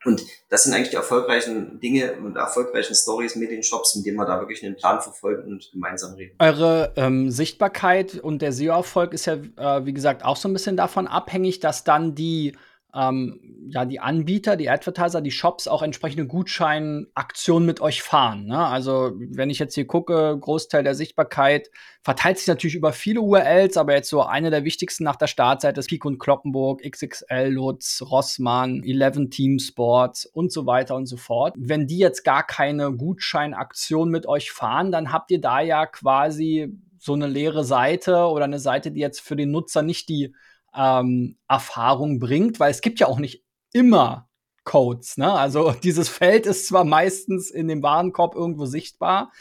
[0.05, 4.17] Und das sind eigentlich die erfolgreichen Dinge und erfolgreichen Stories mit den Shops, mit denen
[4.17, 6.35] wir da wirklich einen Plan verfolgen und gemeinsam reden.
[6.39, 10.77] Eure ähm, Sichtbarkeit und der SEO-Erfolg ist ja, äh, wie gesagt, auch so ein bisschen
[10.77, 12.55] davon abhängig, dass dann die
[12.95, 18.45] ähm, ja, die Anbieter, die Advertiser, die Shops auch entsprechende Gutscheinaktionen mit euch fahren.
[18.45, 18.57] Ne?
[18.57, 21.69] Also, wenn ich jetzt hier gucke, Großteil der Sichtbarkeit
[22.01, 25.79] verteilt sich natürlich über viele URLs, aber jetzt so eine der wichtigsten nach der Startseite
[25.79, 31.17] ist Peak und Kloppenburg, XXL Lutz, Rossmann, 11 Team Sports und so weiter und so
[31.17, 31.53] fort.
[31.57, 36.73] Wenn die jetzt gar keine Gutscheinaktion mit euch fahren, dann habt ihr da ja quasi
[36.97, 40.33] so eine leere Seite oder eine Seite, die jetzt für den Nutzer nicht die
[40.75, 44.27] ähm, Erfahrung bringt, weil es gibt ja auch nicht immer
[44.63, 45.17] Codes.
[45.17, 45.31] Ne?
[45.31, 49.31] Also dieses Feld ist zwar meistens in dem Warenkorb irgendwo sichtbar,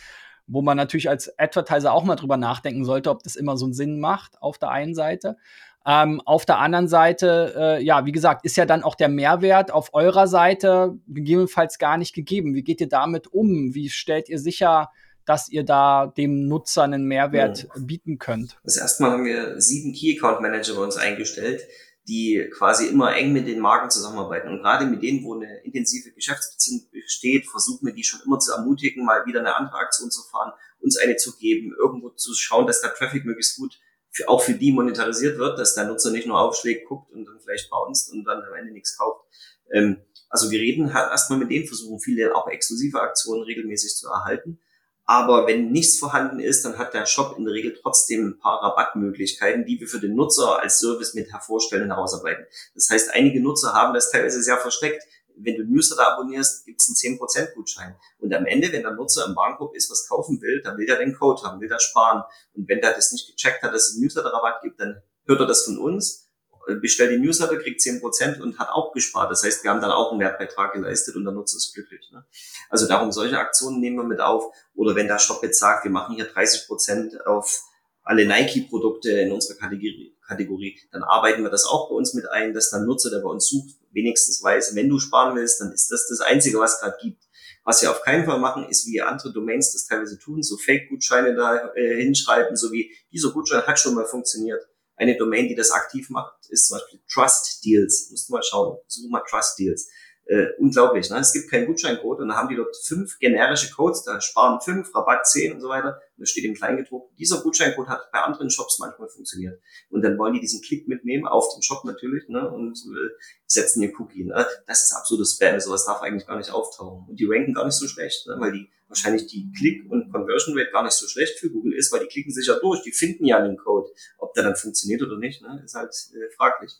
[0.46, 3.74] wo man natürlich als Advertiser auch mal drüber nachdenken sollte, ob das immer so einen
[3.74, 5.36] Sinn macht auf der einen Seite.
[5.84, 9.70] Ähm, auf der anderen Seite, äh, ja, wie gesagt, ist ja dann auch der Mehrwert
[9.70, 12.54] auf eurer Seite gegebenenfalls gar nicht gegeben.
[12.54, 13.72] Wie geht ihr damit um?
[13.72, 14.90] Wie stellt ihr sicher,
[15.26, 17.68] dass ihr da dem Nutzer einen Mehrwert ja.
[17.78, 18.56] bieten könnt?
[18.62, 21.62] Das erste Mal haben wir sieben Key Account Manager bei uns eingestellt,
[22.08, 24.48] die quasi immer eng mit den Marken zusammenarbeiten.
[24.48, 28.52] Und gerade mit denen, wo eine intensive Geschäftsbeziehung besteht, versuchen wir die schon immer zu
[28.52, 32.68] ermutigen, mal wieder eine andere Aktion zu fahren, uns eine zu geben, irgendwo zu schauen,
[32.68, 33.80] dass der Traffic möglichst gut
[34.12, 37.40] für, auch für die monetarisiert wird, dass der Nutzer nicht nur aufschlägt, guckt und dann
[37.40, 39.26] vielleicht bounced und dann am Ende nichts kauft.
[39.72, 44.08] Ähm, also wir reden halt erstmal mit denen, versuchen viele auch exklusive Aktionen regelmäßig zu
[44.08, 44.60] erhalten
[45.06, 48.60] aber wenn nichts vorhanden ist, dann hat der Shop in der Regel trotzdem ein paar
[48.60, 52.44] Rabattmöglichkeiten, die wir für den Nutzer als Service mit hervorstellen und herausarbeiten.
[52.74, 55.04] Das heißt, einige Nutzer haben das teilweise sehr versteckt.
[55.36, 57.94] Wenn du Newsletter abonnierst, gibt es einen 10% Gutschein.
[58.18, 60.96] Und am Ende, wenn der Nutzer im Warenkorb ist, was kaufen will, dann will er
[60.96, 62.24] den Code haben, will er sparen.
[62.54, 65.46] Und wenn der das nicht gecheckt hat, dass es einen Newsletter-Rabatt gibt, dann hört er
[65.46, 66.25] das von uns
[66.74, 69.30] bestellt die Newsletter, kriegt 10% und hat auch gespart.
[69.30, 72.10] Das heißt, wir haben dann auch einen Wertbeitrag geleistet und der Nutzer ist glücklich.
[72.12, 72.24] Ne?
[72.68, 74.52] Also darum, solche Aktionen nehmen wir mit auf.
[74.74, 77.62] Oder wenn der Shop jetzt sagt, wir machen hier 30% auf
[78.02, 82.52] alle Nike-Produkte in unserer Kategorie, Kategorie, dann arbeiten wir das auch bei uns mit ein,
[82.52, 85.90] dass der Nutzer, der bei uns sucht, wenigstens weiß, wenn du sparen willst, dann ist
[85.90, 87.22] das das Einzige, was gerade gibt.
[87.64, 91.34] Was wir auf keinen Fall machen, ist wie andere Domains das teilweise tun, so Fake-Gutscheine
[91.34, 95.70] da äh, hinschreiben, so wie dieser Gutschein hat schon mal funktioniert eine Domain, die das
[95.70, 98.08] aktiv macht, ist zum Beispiel Trust Deals.
[98.10, 98.78] Musst du mal schauen.
[98.86, 99.88] Such mal Trust Deals.
[100.28, 101.08] Äh, unglaublich.
[101.08, 101.18] Ne?
[101.18, 104.92] Es gibt keinen Gutscheincode und dann haben die dort fünf generische Codes, da sparen fünf,
[104.92, 106.00] Rabatt zehn und so weiter.
[106.16, 109.60] Und da steht im Kleingedruckt, dieser Gutscheincode hat bei anderen Shops manchmal funktioniert.
[109.88, 112.50] Und dann wollen die diesen Klick mitnehmen, auf den Shop natürlich, ne?
[112.50, 113.14] und äh,
[113.46, 114.24] setzen ihr Cookie.
[114.24, 114.44] Ne?
[114.66, 117.06] Das ist absolutes Spam, sowas darf eigentlich gar nicht auftauchen.
[117.08, 118.34] Und die ranken gar nicht so schlecht, ne?
[118.40, 121.92] weil die wahrscheinlich die Click- und Conversion Rate gar nicht so schlecht für Google ist,
[121.92, 123.88] weil die klicken sich ja durch, die finden ja den Code.
[124.18, 126.72] Ob der dann funktioniert oder nicht, ne, ist halt äh, fraglich.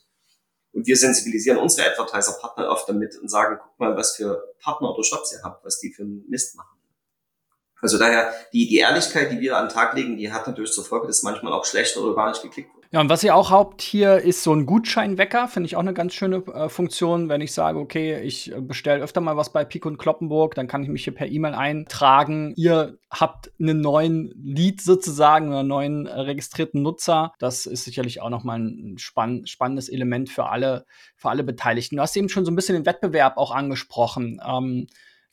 [0.73, 5.03] Und wir sensibilisieren unsere Advertiser-Partner oft damit und sagen, guck mal, was für Partner oder
[5.03, 6.77] Shops ihr habt, was die für einen Mist machen.
[7.81, 10.85] Also daher, die, die Ehrlichkeit, die wir an den Tag legen, die hat natürlich zur
[10.85, 12.76] Folge, dass manchmal auch schlechter oder gar nicht geklickt wird.
[12.91, 15.49] Ja, und was ihr auch habt hier, ist so ein Gutscheinwecker.
[15.49, 17.27] Finde ich auch eine ganz schöne äh, Funktion.
[17.27, 20.67] Wenn ich sage, okay, ich äh, bestelle öfter mal was bei Pik und Kloppenburg, dann
[20.67, 22.53] kann ich mich hier per E-Mail eintragen.
[22.55, 27.33] Ihr habt einen neuen Lead sozusagen, einen neuen äh, registrierten Nutzer.
[27.39, 30.85] Das ist sicherlich auch nochmal ein spann spannendes Element für alle,
[31.17, 31.97] für alle Beteiligten.
[31.97, 34.39] Du hast eben schon so ein bisschen den Wettbewerb auch angesprochen.
[34.47, 34.87] Ähm,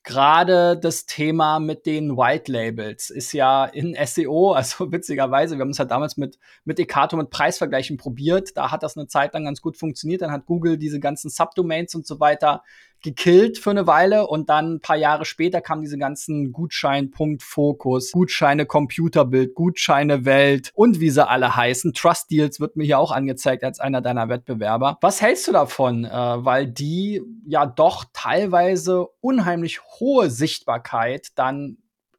[0.04, 5.70] gerade das Thema mit den White Labels ist ja in SEO, also witzigerweise, wir haben
[5.70, 8.56] es ja damals mit, mit Ekato mit Preisvergleichen probiert.
[8.56, 10.22] Da hat das eine Zeit lang ganz gut funktioniert.
[10.22, 12.62] Dann hat Google diese ganzen Subdomains und so weiter
[13.04, 18.66] gekillt für eine Weile und dann ein paar Jahre später kamen diese ganzen Gutschein-Punkt-Fokus, Gutscheine
[18.66, 21.92] Computerbild, Gutscheine Welt und wie sie alle heißen.
[21.92, 24.98] Trust Deals wird mir hier auch angezeigt als einer deiner Wettbewerber.
[25.00, 26.04] Was hältst du davon?
[26.04, 31.76] Äh, weil die ja doch teilweise unheimlich hohe Sichtbarkeit dann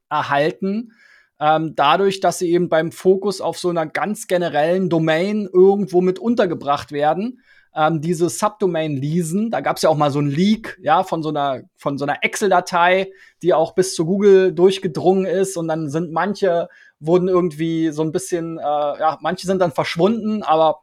[0.10, 0.94] erhalten.
[1.40, 6.18] Ähm, dadurch, dass sie eben beim Fokus auf so einer ganz generellen Domain irgendwo mit
[6.18, 7.42] untergebracht werden
[7.76, 9.52] ähm, diese Subdomain leasen.
[9.52, 12.06] Da gab es ja auch mal so ein Leak, ja, von so einer, von so
[12.06, 15.58] einer Excel-Datei, die auch bis zu Google durchgedrungen ist.
[15.58, 16.70] Und dann sind manche
[17.00, 20.82] wurden irgendwie so ein bisschen, äh, ja, manche sind dann verschwunden, aber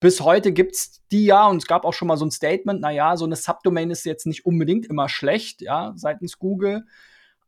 [0.00, 2.90] bis heute gibt's die ja und es gab auch schon mal so ein Statement, na
[2.90, 6.84] ja, so eine Subdomain ist jetzt nicht unbedingt immer schlecht, ja, seitens Google.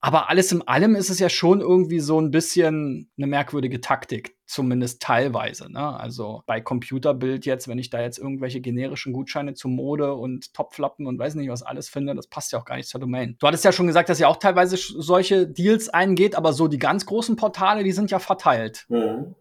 [0.06, 4.36] Aber alles in allem ist es ja schon irgendwie so ein bisschen eine merkwürdige Taktik,
[4.46, 5.68] zumindest teilweise.
[5.68, 5.80] Ne?
[5.80, 11.08] Also bei Computerbild jetzt, wenn ich da jetzt irgendwelche generischen Gutscheine zu Mode und Topflappen
[11.08, 13.34] und weiß nicht was alles finde, das passt ja auch gar nicht zur Domain.
[13.40, 16.78] Du hattest ja schon gesagt, dass ihr auch teilweise solche Deals eingeht, aber so die
[16.78, 18.86] ganz großen Portale, die sind ja verteilt.
[18.88, 19.34] Mhm.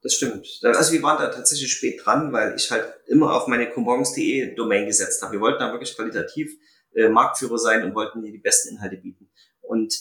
[0.00, 0.48] Das stimmt.
[0.62, 4.86] Also wir waren da tatsächlich spät dran, weil ich halt immer auf meine coupons.de Domain
[4.86, 5.32] gesetzt habe.
[5.32, 6.56] Wir wollten da wirklich qualitativ
[6.94, 9.25] äh, Marktführer sein und wollten die besten Inhalte bieten.
[9.66, 9.94] Und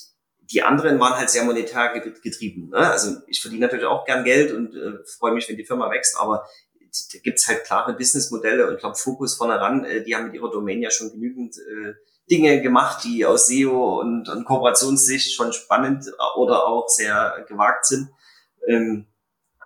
[0.52, 2.70] die anderen waren halt sehr monetär getrieben.
[2.70, 2.78] Ne?
[2.78, 6.18] Also ich verdiene natürlich auch gern Geld und äh, freue mich, wenn die Firma wächst,
[6.18, 6.46] aber
[7.12, 10.36] da gibt's halt klare Businessmodelle und ich glaube, Fokus vorne ran, äh, die haben mit
[10.36, 11.94] ihrer Domain ja schon genügend äh,
[12.30, 18.10] Dinge gemacht, die aus SEO und, und Kooperationssicht schon spannend oder auch sehr gewagt sind.
[18.68, 19.08] Ähm,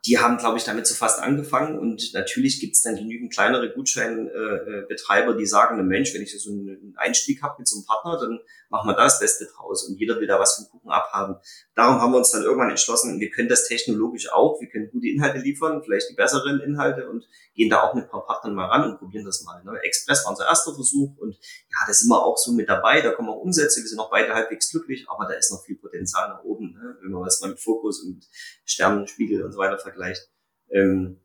[0.05, 1.77] die haben, glaube ich, damit so fast angefangen.
[1.77, 6.93] Und natürlich gibt es dann genügend kleinere Gutscheinbetreiber, die sagen, Mensch, wenn ich so einen
[6.97, 9.87] Einstieg habe mit so einem Partner, dann machen wir da das Beste draus.
[9.87, 11.35] Und jeder will da was vom Kuchen abhaben.
[11.75, 14.59] Darum haben wir uns dann irgendwann entschlossen, wir können das technologisch auch.
[14.61, 18.09] Wir können gute Inhalte liefern, vielleicht die besseren Inhalte und gehen da auch mit ein
[18.09, 19.63] paar Partnern mal ran und probieren das mal.
[19.63, 19.79] Ne?
[19.83, 23.01] Express war unser erster Versuch und ja, da sind wir auch so mit dabei.
[23.01, 23.81] Da kommen auch Umsätze.
[23.81, 26.97] Wir sind auch beide halbwegs glücklich, aber da ist noch viel Potenzial nach oben, ne?
[27.01, 28.27] wenn man das mal mit Fokus und
[28.65, 30.29] Sternenspiegel und so weiter vergleicht.
[30.71, 31.21] Ähm,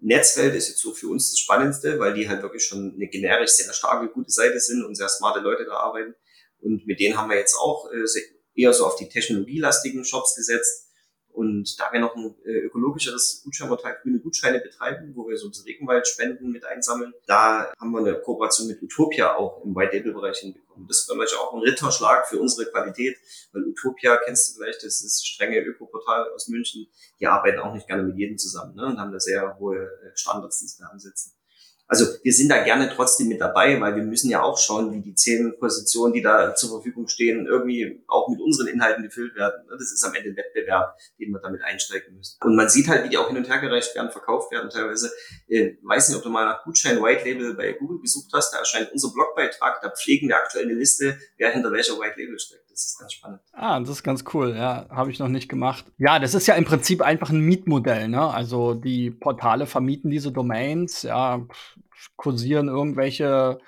[0.00, 3.50] Netzwelt ist jetzt so für uns das Spannendste, weil die halt wirklich schon eine generisch
[3.50, 6.14] sehr starke, gute Seite sind und sehr smarte Leute da arbeiten.
[6.60, 8.04] Und mit denen haben wir jetzt auch äh,
[8.54, 10.87] eher so auf die technologielastigen Shops gesetzt
[11.38, 16.50] und da wir noch ein äh, ökologischeres Gutscheinportal grüne Gutscheine betreiben, wo wir so Regenwaldspenden
[16.50, 20.88] mit einsammeln, da haben wir eine Kooperation mit Utopia auch im White Label Bereich hinbekommen.
[20.88, 23.18] Das ist vielleicht auch ein Ritterschlag für unsere Qualität,
[23.52, 26.88] weil Utopia kennst du vielleicht, das ist strenge Ökoportal aus München.
[27.20, 30.16] Die arbeiten auch nicht gerne mit jedem zusammen ne, und haben da sehr hohe äh,
[30.16, 31.37] Standards, die sie da ansetzen.
[31.88, 35.00] Also wir sind da gerne trotzdem mit dabei, weil wir müssen ja auch schauen, wie
[35.00, 39.66] die zehn Positionen, die da zur Verfügung stehen, irgendwie auch mit unseren Inhalten gefüllt werden.
[39.70, 42.36] Das ist am Ende ein Wettbewerb, den wir damit einsteigen müssen.
[42.44, 45.10] Und man sieht halt, wie die auch hin und her gereicht werden, verkauft werden teilweise.
[45.46, 48.52] Ich äh, weiß nicht, ob du mal nach Gutschein White Label bei Google gesucht hast.
[48.52, 49.80] Da erscheint unser Blogbeitrag.
[49.80, 52.67] Da pflegen wir aktuell eine Liste, wer hinter welcher White Label steckt.
[52.78, 53.40] Das ist ganz spannend.
[53.54, 54.54] Ah, das ist ganz cool.
[54.56, 55.84] Ja, habe ich noch nicht gemacht.
[55.98, 58.06] Ja, das ist ja im Prinzip einfach ein Mietmodell.
[58.06, 58.22] Ne?
[58.22, 61.02] Also die Portale vermieten diese Domains.
[61.02, 61.44] Ja,
[62.14, 63.58] kursieren irgendwelche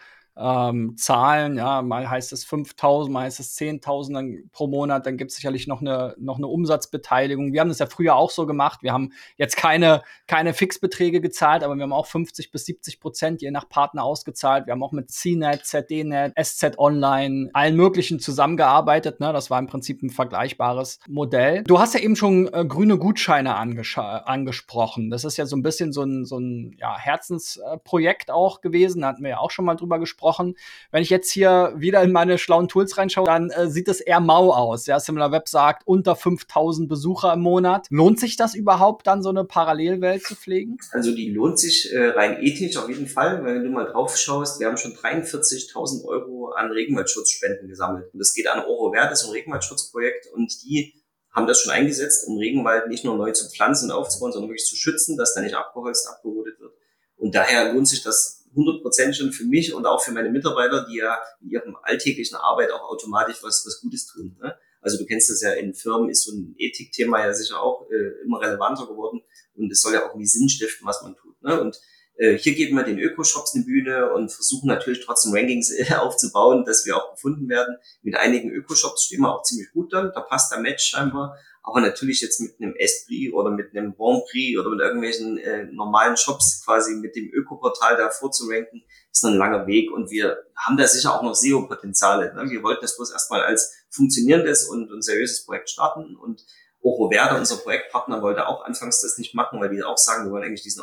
[0.41, 5.31] ähm, Zahlen, ja, mal heißt es 5.000, mal heißt es 10.000 pro Monat, dann gibt
[5.31, 7.53] es sicherlich noch eine, noch eine Umsatzbeteiligung.
[7.53, 8.83] Wir haben das ja früher auch so gemacht.
[8.83, 13.43] Wir haben jetzt keine, keine Fixbeträge gezahlt, aber wir haben auch 50 bis 70 Prozent
[13.43, 14.67] je nach Partner ausgezahlt.
[14.67, 19.21] Wir haben auch mit CNET, ZDNet, SZ Online, allen möglichen zusammengearbeitet.
[19.21, 19.33] Ne?
[19.35, 21.65] Das war im Prinzip ein vergleichbares Modell.
[21.65, 25.11] Du hast ja eben schon äh, grüne Gutscheine angesprochen.
[25.11, 29.03] Das ist ja so ein bisschen so ein, so ein ja, Herzensprojekt auch gewesen.
[29.03, 30.57] Da hatten wir ja auch schon mal drüber gesprochen gesprochen.
[30.91, 34.21] Wenn ich jetzt hier wieder in meine schlauen Tools reinschaue, dann äh, sieht es eher
[34.21, 34.87] mau aus.
[34.87, 37.87] Ja, SimilarWeb sagt unter 5000 Besucher im Monat.
[37.91, 40.79] Lohnt sich das überhaupt dann so eine Parallelwelt zu pflegen?
[40.93, 44.17] Also die lohnt sich äh, rein ethisch auf jeden Fall, weil wenn du mal drauf
[44.17, 48.13] schaust, wir haben schon 43.000 Euro an Regenwaldschutzspenden gesammelt.
[48.13, 50.95] Und das geht an Euro Wert, das ist ein Regenwaldschutzprojekt und die
[51.33, 54.67] haben das schon eingesetzt, um Regenwald nicht nur neu zu pflanzen und aufzubauen, sondern wirklich
[54.67, 56.73] zu schützen, dass da nicht abgeholzt, abgerodet wird.
[57.17, 60.97] Und daher lohnt sich das 100% schon für mich und auch für meine Mitarbeiter, die
[60.97, 64.37] ja in ihrem alltäglichen Arbeit auch automatisch was, was Gutes tun.
[64.41, 64.55] Ne?
[64.81, 68.25] Also du kennst das ja, in Firmen ist so ein Ethikthema ja sicher auch äh,
[68.25, 69.23] immer relevanter geworden
[69.55, 71.41] und es soll ja auch irgendwie Sinn stiften, was man tut.
[71.43, 71.61] Ne?
[71.61, 71.81] Und
[72.17, 76.65] äh, hier geben wir den Öko-Shops eine Bühne und versuchen natürlich trotzdem Rankings äh, aufzubauen,
[76.65, 77.77] dass wir auch gefunden werden.
[78.03, 81.39] Mit einigen Öko-Shops stehen wir auch ziemlich gut dann, da passt der Match scheinbar.
[81.63, 85.65] Aber natürlich jetzt mit einem Esprit oder mit einem Bon Prix oder mit irgendwelchen äh,
[85.65, 90.39] normalen Shops quasi mit dem Öko-Portal da vorzuranken, ist noch ein langer Weg und wir
[90.57, 92.35] haben da sicher auch noch SEO-Potenziale.
[92.35, 92.51] Ne?
[92.51, 96.45] Wir wollten das bloß erstmal als funktionierendes und, und seriöses Projekt starten und
[96.83, 100.33] Oro Werder, unser Projektpartner, wollte auch anfangs das nicht machen, weil die auch sagen, wir
[100.33, 100.83] wollen eigentlich diesen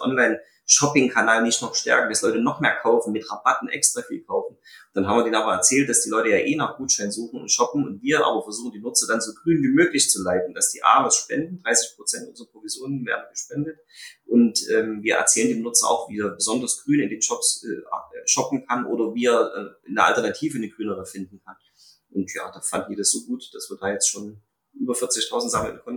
[0.68, 4.58] Online-Shopping-Kanal nicht noch stärken, dass Leute noch mehr kaufen, mit Rabatten extra viel kaufen.
[4.94, 7.52] Dann haben wir denen aber erzählt, dass die Leute ja eh nach Gutschein suchen und
[7.52, 10.72] shoppen und wir aber versuchen, die Nutzer dann so grün wie möglich zu leiten, dass
[10.72, 13.80] die A was spenden, 30 Prozent unserer Provisionen werden gespendet
[14.26, 17.82] und ähm, wir erzählen dem Nutzer auch, wie er besonders grün in den Shops äh,
[18.26, 21.56] shoppen kann oder wie er äh, eine Alternative, eine grünere finden kann.
[22.12, 24.42] Und ja, da fanden die das so gut, dass wir da jetzt schon
[24.74, 25.97] über 40.000 sammeln konnten.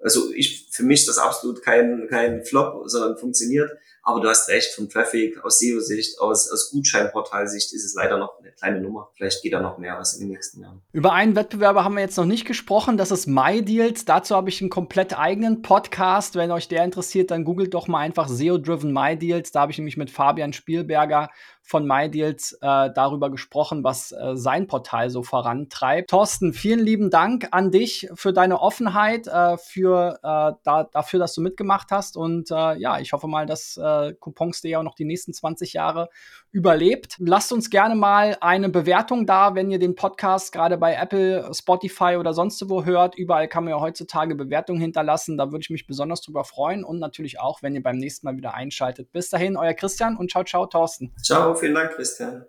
[0.00, 3.70] Also ich, für mich ist das absolut kein, kein Flop, sondern funktioniert.
[4.10, 8.38] Aber du hast recht, vom Traffic, aus SEO-Sicht, aus, aus Gutscheinportalsicht ist es leider noch
[8.40, 9.10] eine kleine Nummer.
[9.14, 10.82] Vielleicht geht da noch mehr was in den nächsten Jahren.
[10.92, 14.04] Über einen Wettbewerber haben wir jetzt noch nicht gesprochen, das ist MyDeals.
[14.04, 16.34] Dazu habe ich einen komplett eigenen Podcast.
[16.34, 19.52] Wenn euch der interessiert, dann googelt doch mal einfach SEO-Driven MyDeals.
[19.52, 21.30] Da habe ich nämlich mit Fabian Spielberger
[21.62, 26.10] von MyDeals äh, darüber gesprochen, was äh, sein Portal so vorantreibt.
[26.10, 31.32] Thorsten, vielen lieben Dank an dich für deine Offenheit, äh, für, äh, da, dafür, dass
[31.34, 32.16] du mitgemacht hast.
[32.16, 33.76] Und äh, ja, ich hoffe mal, dass
[34.08, 36.08] äh, Coupons.de auch noch die nächsten 20 Jahre
[36.52, 37.16] überlebt.
[37.18, 42.16] Lasst uns gerne mal eine Bewertung da, wenn ihr den Podcast gerade bei Apple, Spotify
[42.18, 43.14] oder sonst wo hört.
[43.14, 45.38] Überall kann man ja heutzutage Bewertungen hinterlassen.
[45.38, 46.84] Da würde ich mich besonders drüber freuen.
[46.84, 49.12] Und natürlich auch, wenn ihr beim nächsten Mal wieder einschaltet.
[49.12, 51.12] Bis dahin, euer Christian und ciao, ciao, Thorsten.
[51.22, 52.44] Ciao vielen Dank, Christian.